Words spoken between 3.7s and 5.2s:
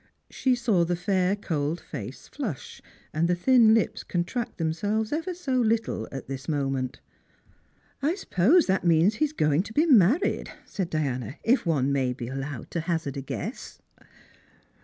lips con tract themselves